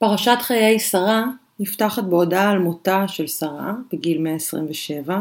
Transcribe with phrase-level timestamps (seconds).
[0.00, 1.24] פרשת חיי שרה
[1.58, 5.20] נפתחת בהודעה על מותה של שרה בגיל 127,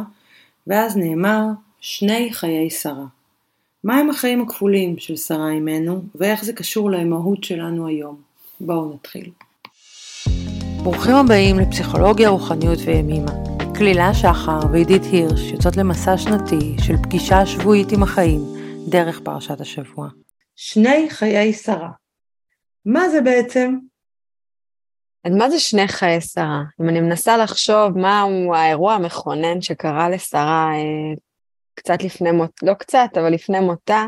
[0.68, 1.44] ואז נאמר
[1.82, 3.06] שני חיי שרה.
[3.84, 8.22] מהם החיים הכפולים של שרה אימנו, ואיך זה קשור לאימהות שלנו היום?
[8.60, 9.32] בואו נתחיל.
[10.84, 13.32] ברוכים הבאים לפסיכולוגיה, רוחניות וימימה.
[13.78, 18.42] כלילה שחר ועידית הירש יוצאות למסע שנתי של פגישה שבועית עם החיים
[18.88, 20.10] דרך פרשת השבוע.
[20.56, 21.92] שני חיי שרה.
[22.86, 23.89] מה זה בעצם?
[25.24, 26.64] אז מה זה שני חיי שרה?
[26.82, 31.16] אם אני מנסה לחשוב מהו האירוע המכונן שקרה לשרה אה,
[31.76, 34.06] קצת לפני מות, לא קצת, אבל לפני מותה,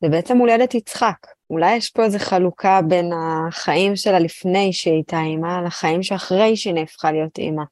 [0.00, 1.16] זה בעצם הולדת יצחק.
[1.50, 6.74] אולי יש פה איזו חלוקה בין החיים שלה לפני שהיא הייתה אימא, לחיים שאחרי שהיא
[6.74, 7.62] נהפכה להיות אימא.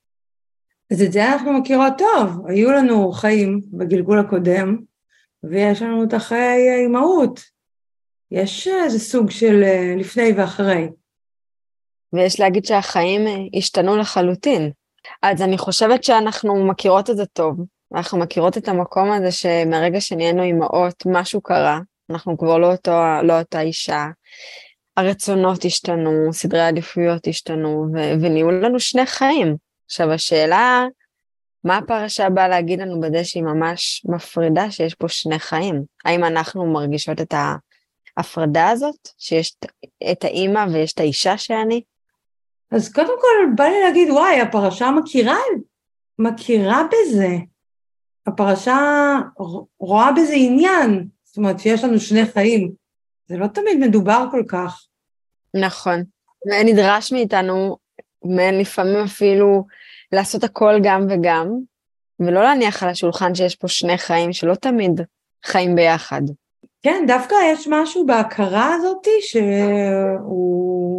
[0.91, 2.47] אז את זה אנחנו מכירות טוב.
[2.47, 4.77] היו לנו חיים בגלגול הקודם,
[5.45, 7.41] ויש לנו את החיי האימהות.
[8.31, 10.89] יש איזה סוג של אה, לפני ואחרי.
[12.13, 14.71] ויש להגיד שהחיים אה, השתנו לחלוטין.
[15.23, 17.57] אז אני חושבת שאנחנו מכירות את זה טוב,
[17.95, 23.39] אנחנו מכירות את המקום הזה שמרגע שנהיינו אימהות, משהו קרה, אנחנו כבר לא, אותו, לא
[23.39, 24.07] אותה אישה,
[24.97, 29.57] הרצונות השתנו, סדרי העדיפויות השתנו, ו- ונהיו לנו שני חיים.
[29.85, 30.87] עכשיו השאלה,
[31.65, 35.83] מה הפרשה באה להגיד לנו בזה שהיא ממש מפרידה שיש פה שני חיים?
[36.05, 37.35] האם אנחנו מרגישות את
[38.17, 39.57] ההפרדה הזאת, שיש
[40.11, 41.83] את האימא ויש את האישה שאני?
[42.73, 45.39] אז קודם כל בא לי להגיד, וואי, הפרשה מכירה,
[46.19, 47.37] מכירה בזה.
[48.27, 48.79] הפרשה
[49.79, 52.73] רואה בזה עניין, זאת אומרת שיש לנו שני חיים.
[53.27, 54.87] זה לא תמיד מדובר כל כך.
[55.55, 56.05] נכון.
[56.47, 57.77] ונדרש מאיתנו,
[58.25, 59.65] מעין לפעמים אפילו,
[60.13, 61.49] לעשות הכל גם וגם,
[62.21, 65.01] ולא להניח על השולחן שיש פה שני חיים שלא תמיד
[65.45, 66.23] חיים ביחד.
[66.83, 70.92] כן, דווקא יש משהו בהכרה הזאתי שהוא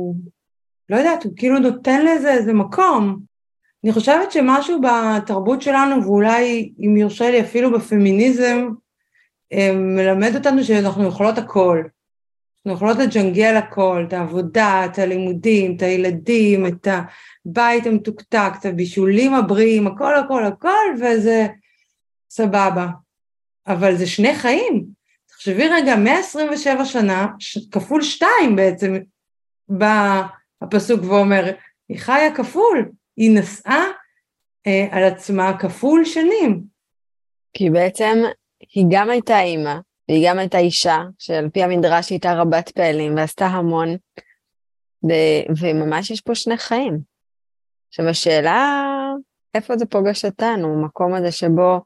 [0.89, 3.20] לא יודעת, הוא כאילו נותן לזה איזה מקום.
[3.84, 8.67] אני חושבת שמשהו בתרבות שלנו, ואולי אם יורשה לי אפילו בפמיניזם,
[9.53, 11.84] אה, מלמד אותנו שאנחנו יכולות הכל.
[12.66, 16.88] אנחנו יכולות לג'נגל הכל, את העבודה, את הלימודים, את הילדים, את
[17.46, 21.47] הבית המתוקתק, את הבישולים הבריאים, הכל הכל הכל, וזה
[22.30, 22.88] סבבה.
[23.68, 24.86] אבל זה שני חיים.
[25.28, 27.28] תחשבי רגע, 127 שנה,
[27.72, 28.97] כפול שתיים בעצם,
[30.63, 31.44] הפסוק ואומר,
[31.90, 33.84] היא חיה כפול, היא נשאה
[34.68, 36.63] אה, על עצמה כפול שנים.
[37.53, 38.18] כי בעצם
[38.74, 39.75] היא גם הייתה אימא,
[40.09, 43.90] והיא גם הייתה אישה, שעל פי המדרש היא הייתה רבת פעלים ועשתה המון,
[45.03, 47.00] ו- וממש יש פה שני חיים.
[47.90, 48.84] עכשיו השאלה,
[49.53, 51.80] איפה זה פוגש אותנו, המקום הזה שבו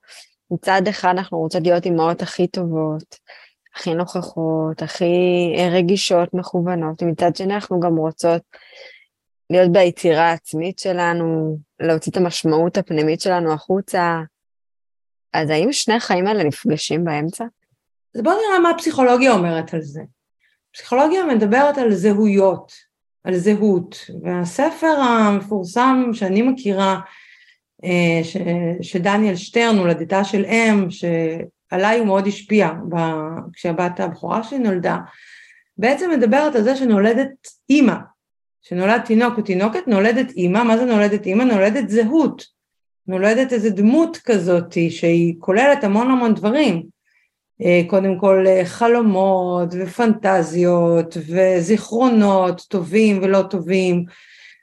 [0.52, 3.16] מצד אחד אנחנו רוצות להיות אימהות הכי טובות,
[3.78, 5.16] הכי נוכחות, הכי
[5.72, 8.42] רגישות, מכוונות, ומצד שני אנחנו גם רוצות
[9.50, 14.22] להיות ביצירה העצמית שלנו, להוציא את המשמעות הפנימית שלנו החוצה.
[15.34, 17.46] אז האם שני החיים האלה נפגשים באמצע?
[18.16, 20.02] אז בואו נראה מה הפסיכולוגיה אומרת על זה.
[20.74, 22.72] פסיכולוגיה מדברת על זהויות,
[23.24, 27.00] על זהות, והספר המפורסם שאני מכירה,
[27.84, 28.38] אה, ש,
[28.82, 30.88] שדניאל שטרן, הולדתה של אם,
[31.70, 32.70] עליי הוא מאוד השפיע
[33.54, 34.98] כשהבת הבכורה שלי נולדה,
[35.78, 37.96] בעצם מדברת על זה שנולדת אימא,
[38.62, 41.44] שנולד תינוק או תינוקת, נולדת אימא, מה זה נולדת אימא?
[41.44, 42.46] נולדת זהות,
[43.08, 46.84] נולדת איזה דמות כזאת שהיא כוללת המון המון דברים,
[47.62, 54.06] אה, קודם כל אה, חלומות ופנטזיות וזיכרונות טובים ולא טובים,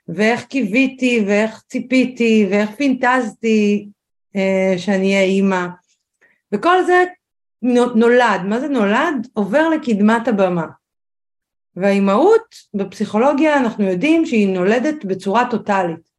[0.07, 3.87] ואיך קיוויתי ואיך ציפיתי ואיך פינטזתי
[4.35, 5.65] אה, שאני אהיה אימא.
[6.51, 7.03] וכל זה
[7.95, 9.27] נולד, מה זה נולד?
[9.33, 10.65] עובר לקדמת הבמה.
[11.75, 16.09] והאימהות בפסיכולוגיה אנחנו יודעים שהיא נולדת בצורה טוטאלית,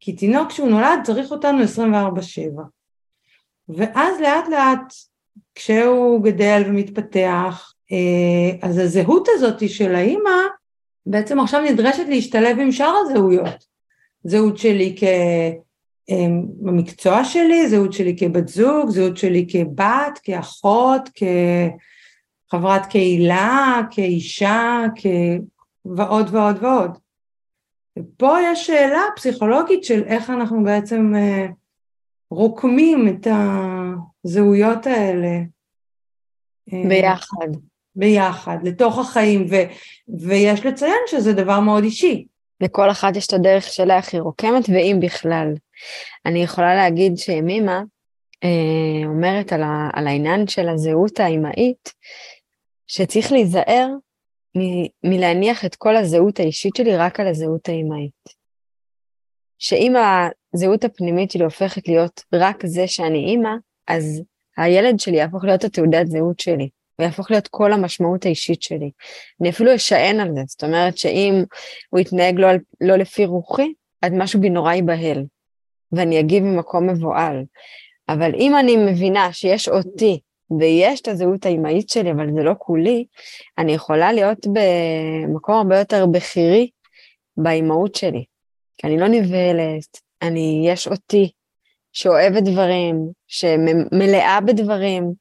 [0.00, 2.62] כי תינוק כשהוא נולד צריך אותנו 24/7.
[3.68, 4.94] ואז לאט לאט
[5.54, 10.30] כשהוא גדל ומתפתח, אה, אז הזהות הזאת של האימא
[11.06, 13.64] בעצם עכשיו נדרשת להשתלב עם שאר הזהויות.
[14.24, 15.04] זהות שלי כ...
[16.08, 21.10] אמ, במקצוע שלי, זהות שלי כבת זוג, זהות שלי כבת, כאחות,
[22.48, 25.06] כחברת קהילה, כאישה, כ...
[25.84, 26.98] ועוד ועוד ועוד.
[27.98, 31.46] ופה יש שאלה פסיכולוגית של איך אנחנו בעצם אה,
[32.30, 33.26] רוקמים את
[34.24, 35.38] הזהויות האלה.
[36.72, 37.48] אה, ביחד.
[37.96, 39.54] ביחד, לתוך החיים, ו,
[40.18, 42.26] ויש לציין שזה דבר מאוד אישי.
[42.60, 45.48] לכל אחת יש את הדרך שלה היא רוקמת, ואם בכלל.
[46.26, 47.82] אני יכולה להגיד שמימה
[48.44, 51.92] אה, אומרת על, ה, על העניין של הזהות האימהית,
[52.86, 53.88] שצריך להיזהר
[54.56, 58.44] מ- מלהניח את כל הזהות האישית שלי רק על הזהות האימהית.
[59.58, 59.94] שאם
[60.54, 63.50] הזהות הפנימית שלי הופכת להיות רק זה שאני אימא,
[63.88, 64.22] אז
[64.56, 66.68] הילד שלי יהפוך להיות התעודת זהות שלי,
[66.98, 68.90] ויהפוך להיות כל המשמעות האישית שלי.
[69.40, 71.44] אני אפילו אשען על זה, זאת אומרת שאם
[71.90, 72.48] הוא יתנהג לא,
[72.80, 75.24] לא לפי רוחי, אז משהו בי נורא ייבהל,
[75.92, 77.44] ואני אגיב ממקום מבוהל.
[78.08, 80.20] אבל אם אני מבינה שיש אותי
[80.60, 83.04] ויש את הזהות האימהית שלי, אבל זה לא כולי,
[83.58, 86.70] אני יכולה להיות במקום הרבה יותר בכירי
[87.36, 88.24] באימהות שלי.
[88.78, 91.30] כי אני לא נבהלת, אני, יש אותי,
[91.94, 95.12] שאוהבת דברים, שמלאה בדברים,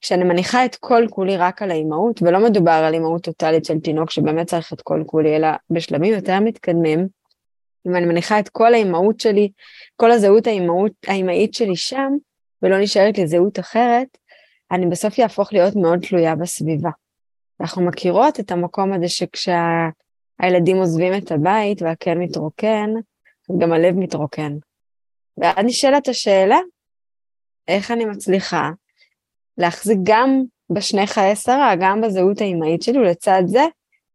[0.00, 4.10] כשאני מניחה את כל כולי רק על האימהות, ולא מדובר על אימהות טוטאלית של תינוק
[4.10, 7.08] שבאמת צריך את כל כולי, אלא בשלבים יותר מתקדמים,
[7.86, 9.50] אם אני מניחה את כל האימהות שלי,
[9.96, 12.12] כל הזהות האימהות, האימהית שלי שם,
[12.62, 14.18] ולא נשארת לי זהות אחרת,
[14.72, 16.90] אני בסוף יהפוך להיות מאוד תלויה בסביבה.
[17.60, 22.90] אנחנו מכירות את המקום הזה שכשהילדים עוזבים את הבית והקל מתרוקן,
[23.58, 24.56] גם הלב מתרוקן.
[25.38, 26.58] ואז נשאלת השאלה,
[27.68, 28.70] איך אני מצליחה
[29.58, 33.64] להחזיק גם בשני חיי שרה, גם בזהות האימהית שלי, ולצד זה,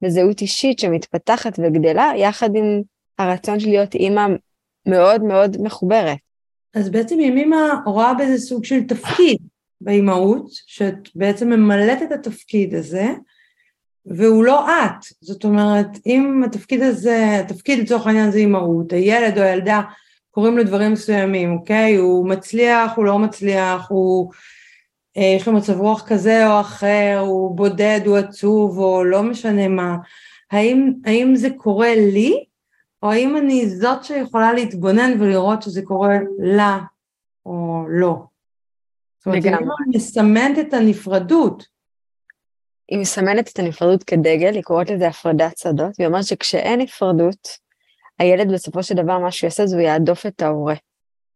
[0.02, 2.82] בזהות אישית שמתפתחת וגדלה, יחד עם
[3.20, 4.28] הרצון של להיות אימא
[4.86, 6.18] מאוד מאוד מחוברת.
[6.74, 9.38] אז בעצם ימימה רואה באיזה סוג של תפקיד
[9.82, 13.06] באימהות, שאת בעצם ממלאת את התפקיד הזה,
[14.06, 15.06] והוא לא את.
[15.22, 19.82] זאת אומרת, אם התפקיד הזה, התפקיד לצורך העניין זה אימהות, הילד או הילדה
[20.36, 21.96] קוראים לו דברים מסוימים, אוקיי?
[21.96, 24.32] הוא מצליח, הוא לא מצליח, הוא...
[25.18, 29.68] אה, יש לו מצב רוח כזה או אחר, הוא בודד, הוא עצוב, או לא משנה
[29.68, 29.98] מה.
[30.52, 32.46] האם, האם זה קורה לי,
[33.04, 36.80] או האם אני זאת שיכולה להתבונן ולראות שזה קורה לה,
[37.46, 38.24] או לא?
[39.18, 39.60] זאת אומרת, לגמרי.
[39.86, 41.66] היא מסמנת את הנפרדות.
[42.90, 47.65] היא מסמנת את הנפרדות כדגל, היא קוראת לזה הפרדת שדות, והיא אומרת שכשאין נפרדות,
[48.20, 50.76] הילד בסופו של דבר מה שהוא יעשה זה הוא יעדוף את ההורה.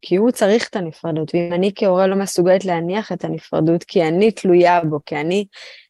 [0.01, 4.31] כי הוא צריך את הנפרדות, ואם אני כהורה לא מסוגלת להניח את הנפרדות, כי אני
[4.31, 5.45] תלויה בו, כי אני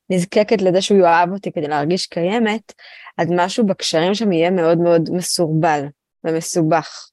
[0.09, 2.73] נזקקת לזה שהוא יאהב אותי כדי להרגיש קיימת,
[3.17, 5.85] אז משהו בקשרים שם יהיה מאוד מאוד מסורבל
[6.23, 7.09] ומסובך.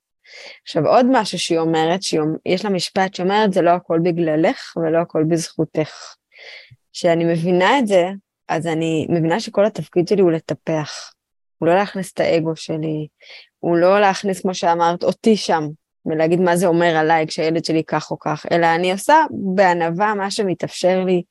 [0.63, 5.25] עכשיו עוד משהו שהיא אומרת, שיש לה משפט שאומרת זה לא הכל בגללך ולא הכל
[5.29, 6.15] בזכותך.
[6.93, 8.05] כשאני מבינה את זה,
[8.49, 11.13] אז אני מבינה שכל התפקיד שלי הוא לטפח.
[11.59, 13.09] הוא לא להכניס את האגו שלי,
[13.67, 15.69] הוא לא להכניס, כמו שאמרת, אותי שם,
[16.07, 19.15] ולהגיד מה זה אומר עליי כשהילד שלי כך או כך, אלא אני עושה
[19.55, 21.23] בענווה מה שמתאפשר לי,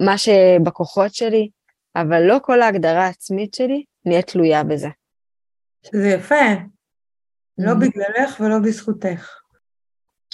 [0.00, 1.48] מה שבכוחות שלי,
[1.96, 4.88] אבל לא כל ההגדרה העצמית שלי נהיה תלויה בזה.
[5.86, 6.44] שזה יפה,
[7.58, 7.74] לא mm-hmm.
[7.74, 9.30] בגללך ולא בזכותך.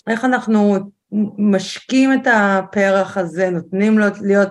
[0.08, 0.76] איך אנחנו
[1.38, 4.50] משקים את הפרח הזה, נותנים לו להיות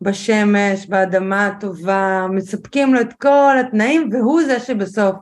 [0.00, 5.16] בשמש, באדמה הטובה, מספקים לו את כל התנאים, והוא זה שבסוף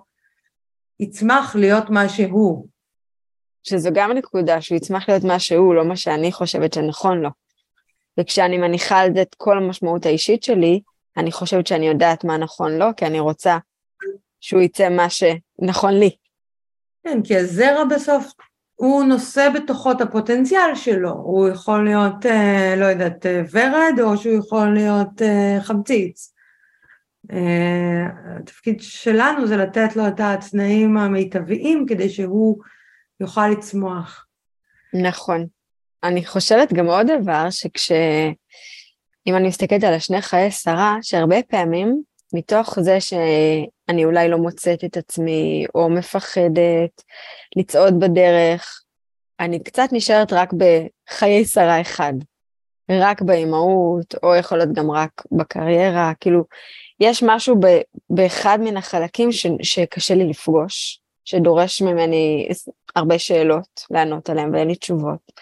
[1.01, 2.67] יצמח להיות מה שהוא.
[3.63, 7.31] שזו גם נקודה, שהוא יצמח להיות מה שהוא, לא מה שאני חושבת שנכון לו.
[8.21, 10.81] וכשאני מניחה על זה את כל המשמעות האישית שלי,
[11.17, 13.59] אני חושבת שאני יודעת מה נכון לו, כי אני רוצה
[14.41, 16.11] שהוא יצא מה שנכון לי.
[17.05, 18.33] כן, כי הזרע בסוף,
[18.75, 24.17] הוא נושא בתוכו את הפוטנציאל שלו, הוא יכול להיות, אה, לא יודעת, אה, ורד, או
[24.17, 26.33] שהוא יכול להיות אה, חמציץ.
[28.39, 32.59] התפקיד שלנו זה לתת לו את התנאים המיטביים כדי שהוא
[33.21, 34.27] יוכל לצמוח.
[34.95, 35.47] נכון.
[36.05, 37.93] אני חושבת גם עוד דבר, שכש...
[39.27, 42.03] אם אני מסתכלת על השני חיי שרה, שהרבה פעמים,
[42.35, 47.03] מתוך זה שאני אולי לא מוצאת את עצמי, או מפחדת
[47.57, 48.83] לצעוד בדרך,
[49.41, 52.13] אני קצת נשארת רק בחיי שרה אחד.
[52.91, 56.45] רק באימהות, או יכול להיות גם רק בקריירה, כאילו,
[57.01, 57.67] יש משהו ב,
[58.11, 62.49] באחד מן החלקים ש, שקשה לי לפגוש, שדורש ממני
[62.97, 65.33] הרבה שאלות לענות עליהן ואין לי תשובות.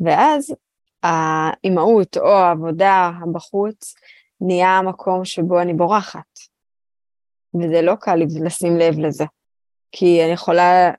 [0.00, 0.54] ואז
[1.02, 3.94] האימהות או העבודה בחוץ
[4.40, 6.38] נהיה המקום שבו אני בורחת.
[7.54, 9.24] וזה לא קל לשים לב לזה.
[9.92, 10.90] כי אני יכולה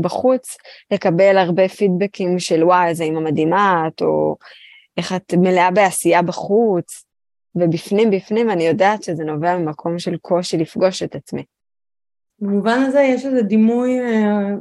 [0.00, 0.56] בחוץ
[0.90, 4.36] לקבל הרבה פידבקים של וואי, איזה אימא מדהימה את, או
[4.96, 7.04] איך את מלאה בעשייה בחוץ,
[7.56, 11.44] ובפנים בפנים אני יודעת שזה נובע ממקום של קושי לפגוש את עצמי.
[12.40, 14.54] במובן הזה יש איזה דימוי אה,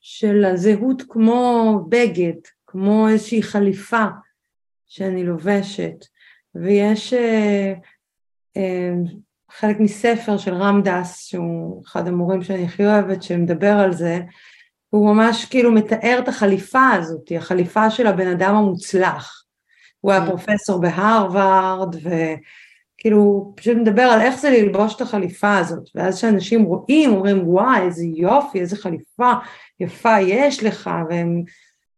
[0.00, 4.04] של הזהות כמו בגד, כמו איזושהי חליפה
[4.86, 5.94] שאני לובשת,
[6.54, 7.72] ויש אה,
[8.56, 8.92] אה,
[9.50, 14.20] חלק מספר של רם דס, שהוא אחד המורים שאני הכי אוהבת, שמדבר על זה,
[14.90, 19.44] הוא ממש כאילו מתאר את החליפה הזאת, החליפה של הבן אדם המוצלח.
[20.02, 20.26] הוא היה mm.
[20.26, 21.96] פרופסור בהרווארד,
[22.98, 27.80] כאילו, פשוט מדבר על איך זה ללבוש את החליפה הזאת, ואז כשאנשים רואים, אומרים, וואי,
[27.82, 29.32] איזה יופי, איזה חליפה
[29.80, 31.42] יפה יש לך, והם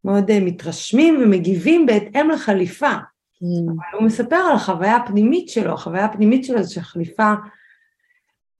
[0.04, 2.90] מאוד uh, מתרשמים ומגיבים בהתאם לחליפה.
[2.90, 3.70] Mm.
[3.70, 7.32] אבל הוא מספר על החוויה הפנימית שלו, החוויה הפנימית שלו זה שהחליפה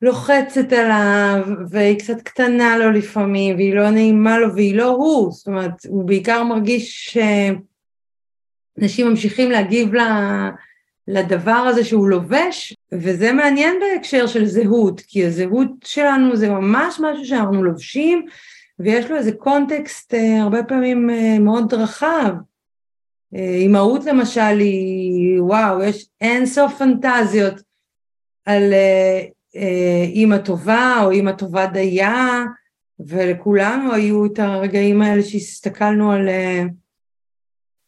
[0.03, 5.47] לוחצת עליו, והיא קצת קטנה לו לפעמים, והיא לא נעימה לו, והיא לא הוא, זאת
[5.47, 7.19] אומרת, הוא בעיקר מרגיש
[8.81, 9.93] שאנשים ממשיכים להגיב
[11.09, 17.25] לדבר הזה שהוא לובש, וזה מעניין בהקשר של זהות, כי הזהות שלנו זה ממש משהו
[17.25, 18.27] שאנחנו לובשים,
[18.79, 22.35] ויש לו איזה קונטקסט אה, הרבה פעמים אה, מאוד רחב.
[23.35, 27.55] אה, אימהות למשל היא, וואו, יש אין סוף פנטזיות
[28.47, 28.75] על
[30.15, 32.45] אימא טובה או אימא טובה דייה,
[33.01, 36.29] ולכולנו היו את הרגעים האלה שהסתכלנו על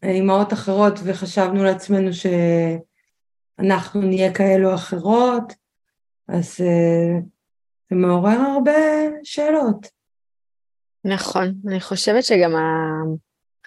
[0.03, 2.11] אימהות אחרות וחשבנו לעצמנו
[3.59, 5.53] שאנחנו נהיה כאלו אחרות,
[6.29, 8.73] אז זה מעורר הרבה
[9.23, 9.87] שאלות.
[11.05, 12.53] נכון, אני חושבת שגם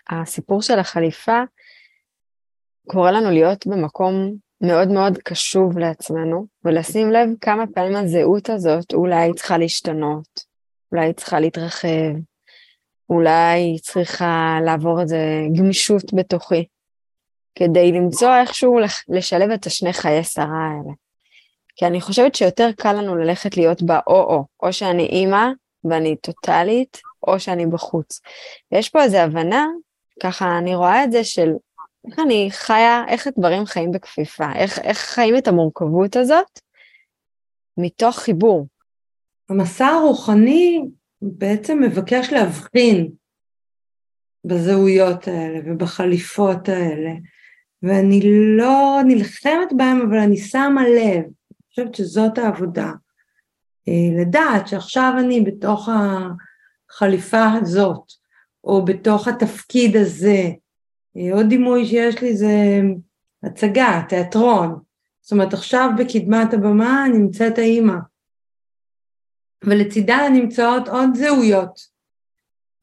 [0.09, 1.41] הסיפור של החליפה
[2.87, 9.33] קורא לנו להיות במקום מאוד מאוד קשוב לעצמנו, ולשים לב כמה פעמים הזהות הזאת אולי
[9.33, 10.45] צריכה להשתנות,
[10.91, 12.15] אולי צריכה להתרחב,
[13.09, 15.19] אולי צריכה לעבור איזה
[15.57, 16.65] גמישות בתוכי,
[17.55, 20.93] כדי למצוא איכשהו לשלב את השני חיי שרה האלה.
[21.75, 25.47] כי אני חושבת שיותר קל לנו ללכת להיות באו-או, או שאני אימא
[25.83, 28.21] ואני טוטאלית, או שאני בחוץ.
[28.71, 29.65] ויש פה איזו הבנה,
[30.23, 31.51] ככה אני רואה את זה של
[32.07, 36.59] איך אני חיה, איך הדברים חיים בכפיפה, איך, איך חיים את המורכבות הזאת
[37.77, 38.67] מתוך חיבור.
[39.49, 40.81] המסע הרוחני
[41.21, 43.09] בעצם מבקש להבחין
[44.45, 47.11] בזהויות האלה ובחליפות האלה,
[47.83, 48.19] ואני
[48.57, 52.91] לא נלחמת בהם, אבל אני שמה לב, אני חושבת שזאת העבודה.
[53.87, 58.11] אה, לדעת שעכשיו אני בתוך החליפה הזאת,
[58.63, 60.49] או בתוך התפקיד הזה,
[61.17, 62.81] אה, עוד דימוי שיש לי זה
[63.43, 64.79] הצגה, תיאטרון.
[65.21, 67.95] זאת אומרת, עכשיו בקדמת הבמה נמצאת האימא,
[69.63, 71.79] ולצידה נמצאות עוד זהויות.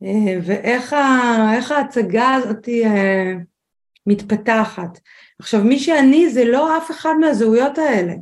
[0.03, 2.69] אה, ואיך ההצגה הזאת
[4.07, 4.99] מתפתחת.
[5.39, 8.15] עכשיו, מי שאני זה לא אף אחד מהזהויות האלה.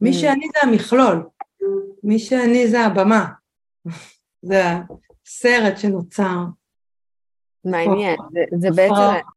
[0.00, 0.14] מי mm.
[0.14, 1.26] שאני זה המכלול.
[2.04, 3.26] מי שאני זה הבמה.
[4.48, 4.62] זה
[5.26, 6.38] הסרט שנוצר.
[7.64, 9.28] מעניין, זה, זה בעצם...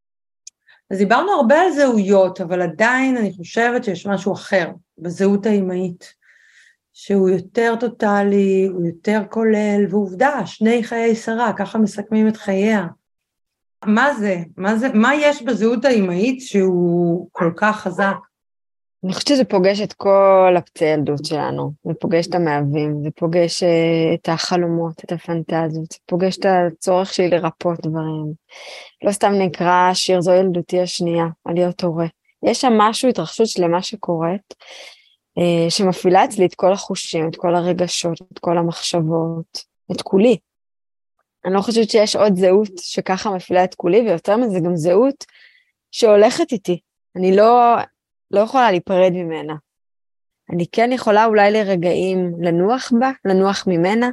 [0.92, 6.14] אז דיברנו הרבה על זהויות, אבל עדיין אני חושבת שיש משהו אחר בזהות האימהית,
[7.04, 12.88] שהוא יותר טוטאלי, הוא יותר כולל, ועובדה, שני חיי שרה, ככה מסכמים את חייה.
[13.86, 14.38] מה זה?
[14.58, 14.88] מה זה?
[14.94, 18.16] מה יש בזהות האימהית שהוא כל כך חזק?
[19.04, 23.64] אני חושבת שזה פוגש את כל הפצעי ילדות שלנו, זה פוגש את המאהבים, זה פוגש
[23.64, 28.34] אה, את החלומות, את הפנטזיות, זה פוגש את הצורך שלי לרפות דברים.
[29.04, 32.08] לא סתם נקרא שיר זו ילדותי השנייה, על להיות הורה.
[32.46, 34.54] יש שם משהו, התרחשות שלמה שקורית,
[35.70, 40.38] שמפעילה אצלי את כל החושים, את כל הרגשות, את כל המחשבות, את כולי.
[41.46, 45.26] אני לא חושבת שיש עוד זהות שככה מפעילה את כולי, ויותר מזה גם זהות
[45.92, 46.80] שהולכת איתי.
[47.16, 47.76] אני לא,
[48.32, 49.56] לא יכולה להיפרד ממנה.
[50.54, 54.10] אני כן יכולה אולי לרגעים לנוח בה, לנוח ממנה.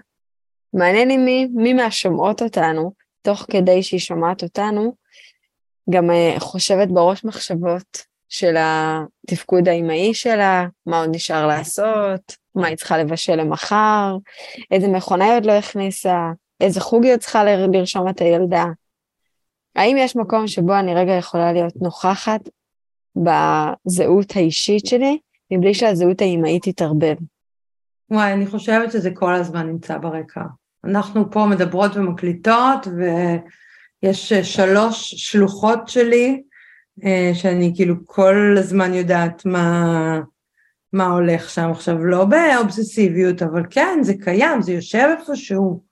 [0.72, 4.94] מעניין אם מי, מי מהשומעות אותנו, תוך כדי שהיא שומעת אותנו,
[5.90, 12.76] גם uh, חושבת בראש מחשבות של התפקוד האימהי שלה, מה עוד נשאר לעשות, מה היא
[12.76, 14.16] צריכה לבשל למחר,
[14.70, 16.30] איזה מכונה היא עוד לא הכניסה,
[16.60, 18.64] איזה חוג היא עוד צריכה לרשום את הילדה.
[19.76, 22.40] האם יש מקום שבו אני רגע יכולה להיות נוכחת
[23.16, 25.18] בזהות האישית שלי,
[25.50, 27.16] מבלי שהזהות האימהית תתערבב.
[28.10, 30.42] וואי, אני חושבת שזה כל הזמן נמצא ברקע.
[30.84, 32.86] אנחנו פה מדברות ומקליטות,
[34.02, 36.47] ויש שלוש שלוחות שלי, אה,
[37.34, 40.20] שאני כאילו כל הזמן יודעת מה,
[40.92, 45.82] מה הולך שם עכשיו, לא באובססיביות, אבל כן, זה קיים, זה יושב איפשהו.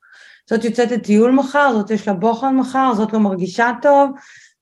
[0.51, 4.11] זאת יוצאת לטיול מחר, זאת יש לה בוחן מחר, זאת לא מרגישה טוב,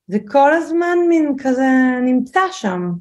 [0.07, 1.67] זה כל הזמן מין כזה
[2.05, 2.91] נמצא שם.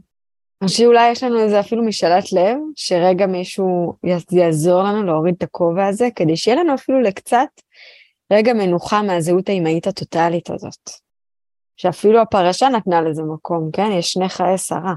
[0.62, 3.94] אני חושבת שאולי יש לנו איזה אפילו משאלת לב, שרגע מישהו
[4.32, 7.48] יעזור לנו להוריד את הכובע הזה, כדי שיהיה לנו אפילו לקצת
[8.32, 11.03] רגע מנוחה מהזהות האימהית הטוטאלית הזאת.
[11.76, 13.90] שאפילו הפרשה נתנה לזה מקום, כן?
[13.92, 14.94] יש שני חיי שרה.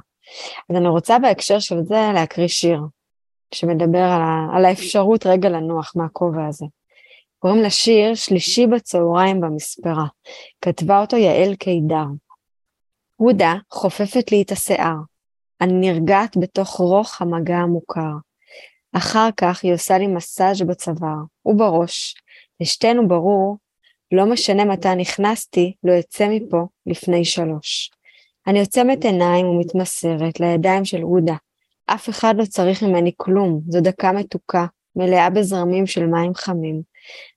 [0.69, 2.79] אז אני רוצה בהקשר של זה להקריא שיר,
[3.53, 6.65] שמדבר על, ה, על האפשרות רגע לנוח מהכובע הזה.
[7.39, 10.05] קוראים לשיר שלישי בצהריים במספרה.
[10.61, 12.05] כתבה אותו יעל קידר.
[13.15, 14.95] הודה חופפת לי את השיער.
[15.61, 18.11] אני נרגעת בתוך רוך המגע המוכר.
[18.93, 22.15] אחר כך היא עושה לי מסאז' בצוואר ובראש.
[22.59, 23.57] לשתינו ברור,
[24.11, 27.91] לא משנה מתי נכנסתי, לא אצא מפה לפני שלוש.
[28.47, 31.35] אני עוצמת עיניים ומתמסרת לידיים של עודה.
[31.85, 36.81] אף אחד לא צריך ממני כלום, זו דקה מתוקה, מלאה בזרמים של מים חמים,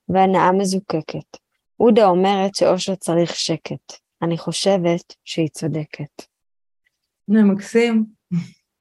[0.09, 1.37] והנאה מזוקקת.
[1.77, 3.93] עודה אומרת שאושר צריך שקט.
[4.21, 6.21] אני חושבת שהיא צודקת.
[7.27, 8.05] זה מקסים.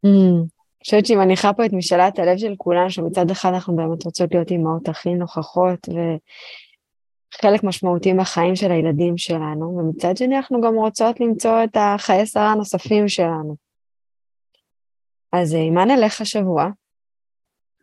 [0.05, 4.35] אני חושבת שהיא מניחה פה את משאלת הלב של כולנו, שמצד אחד אנחנו באמת רוצות
[4.35, 5.89] להיות אימהות הכי נוכחות
[7.35, 12.53] וחלק משמעותי מהחיים של הילדים שלנו, ומצד שני אנחנו גם רוצות למצוא את החיי שרה
[12.53, 13.57] הנוספים שלנו.
[15.33, 16.69] אז אה, מה נלך השבוע?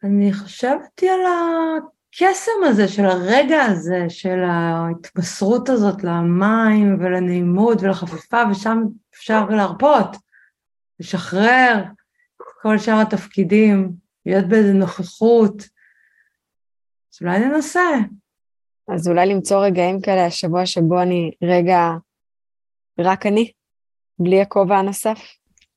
[0.03, 8.83] אני חשבתי על הקסם הזה, של הרגע הזה, של ההתמסרות הזאת למים ולנעימות ולחפיפה, ושם
[9.13, 10.17] אפשר להרפות,
[10.99, 11.83] לשחרר
[12.61, 13.91] כל שאר התפקידים,
[14.25, 15.61] להיות באיזה נוכחות.
[17.13, 17.89] אז אולי ננסה.
[18.87, 21.89] אז אולי למצוא רגעים כאלה השבוע שבו אני רגע,
[22.99, 23.51] רק אני,
[24.19, 25.19] בלי הכובע הנוסף.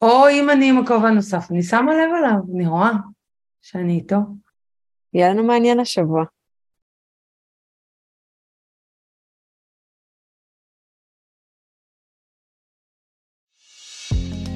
[0.03, 2.91] או אם אני עם הכובע הנוסף, אני שמה לב עליו, אני רואה
[3.63, 4.17] שאני איתו.
[5.15, 6.25] יהיה לנו מעניין השבוע.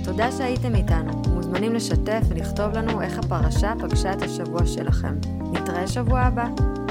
[0.05, 1.13] תודה שהייתם איתנו.
[1.35, 5.15] מוזמנים לשתף ולכתוב לנו איך הפרשה פגשה את השבוע שלכם.
[5.53, 6.84] נתראה שבוע הבא.